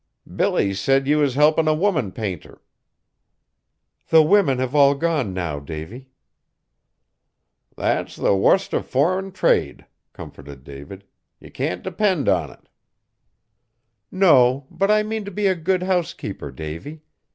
[0.35, 2.63] "Billy said ye was helpin' a woman painter."
[4.09, 6.07] "The women have all gone now, Davy."
[7.77, 11.03] "That's the wust of foreign trade," comforted David.
[11.39, 12.67] "Ye can't depend on it."
[14.11, 17.03] "No, but I mean to be a good housekeeper, Davy.